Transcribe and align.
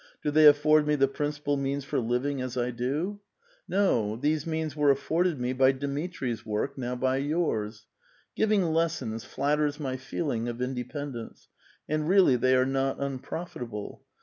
do 0.23 0.31
they 0.31 0.47
afford 0.47 0.87
me 0.87 0.95
the 0.95 1.07
principal 1.07 1.55
means 1.57 1.85
for 1.85 1.99
living 1.99 2.41
a? 2.41 2.49
I 2.59 2.71
do? 2.71 3.19
No; 3.67 4.15
these 4.15 4.47
means 4.47 4.75
were 4.75 4.89
afforded 4.89 5.39
me 5.39 5.53
by 5.53 5.71
Dmitri's 5.73 6.43
work, 6.43 6.75
now 6.75 6.95
by 6.95 7.17
yours. 7.17 7.85
Giving 8.35 8.63
lessons 8.65 9.23
flatters 9.25 9.79
my 9.79 9.97
feeling 9.97 10.47
of 10.47 10.59
independence; 10.59 11.49
and 11.87 12.09
really 12.09 12.35
they 12.35 12.55
are 12.55 12.65
not 12.65 12.99
unprofitable. 12.99 14.03